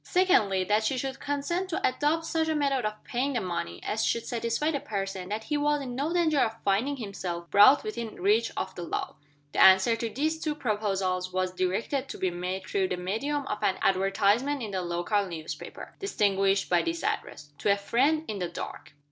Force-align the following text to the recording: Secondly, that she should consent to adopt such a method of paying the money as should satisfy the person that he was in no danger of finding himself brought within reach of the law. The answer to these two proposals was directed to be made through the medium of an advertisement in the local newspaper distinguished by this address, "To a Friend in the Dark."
Secondly, 0.03 0.63
that 0.63 0.83
she 0.83 0.97
should 0.97 1.19
consent 1.19 1.69
to 1.69 1.87
adopt 1.87 2.25
such 2.25 2.47
a 2.47 2.55
method 2.55 2.85
of 2.85 3.03
paying 3.03 3.33
the 3.33 3.39
money 3.39 3.79
as 3.83 4.03
should 4.03 4.25
satisfy 4.25 4.71
the 4.71 4.79
person 4.79 5.29
that 5.29 5.43
he 5.43 5.57
was 5.57 5.79
in 5.79 5.93
no 5.93 6.11
danger 6.11 6.39
of 6.39 6.59
finding 6.65 6.97
himself 6.97 7.47
brought 7.51 7.83
within 7.83 8.19
reach 8.19 8.49
of 8.57 8.73
the 8.73 8.81
law. 8.81 9.13
The 9.51 9.61
answer 9.61 9.95
to 9.95 10.09
these 10.09 10.39
two 10.41 10.55
proposals 10.55 11.31
was 11.31 11.51
directed 11.53 12.07
to 12.09 12.17
be 12.17 12.31
made 12.31 12.65
through 12.65 12.87
the 12.87 12.97
medium 12.97 13.45
of 13.45 13.61
an 13.61 13.77
advertisement 13.83 14.63
in 14.63 14.71
the 14.71 14.81
local 14.81 15.27
newspaper 15.27 15.93
distinguished 15.99 16.67
by 16.67 16.81
this 16.81 17.03
address, 17.03 17.51
"To 17.59 17.71
a 17.71 17.77
Friend 17.77 18.25
in 18.27 18.39
the 18.39 18.49
Dark." 18.49 18.93